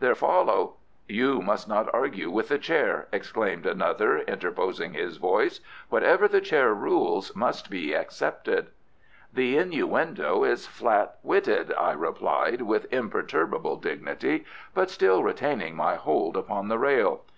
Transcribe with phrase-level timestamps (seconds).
[0.00, 0.76] There follow"
[1.20, 5.60] "You must not argue with the Chair," exclaimed another interposing his voice.
[5.90, 8.68] "Whatever the Chair rules must be accepted."
[9.34, 16.38] "The innuendo is flat witted," I replied with imperturbable dignity, but still retaining my hold
[16.38, 17.24] upon the rail.